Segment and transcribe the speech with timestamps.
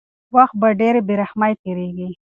[0.35, 2.09] وخت په ډېرې بې رحمۍ تېرېږي.